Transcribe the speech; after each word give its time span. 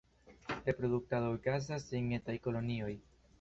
Reproduktado 0.69 1.27
okazas 1.35 1.85
en 2.01 2.09
etaj 2.19 2.37
kolonioj. 2.49 2.91